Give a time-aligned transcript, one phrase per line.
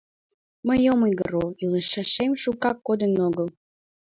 [0.67, 3.47] Мый ом ойгыро, илышашем шукак кодын огыл.